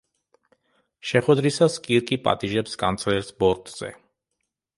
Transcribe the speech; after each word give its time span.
შეხვედრისას 1.09 1.77
კირკი 1.89 2.19
პატიჟებს 2.29 2.75
კანცლერს 2.85 3.31
ბორტზე. 3.45 3.93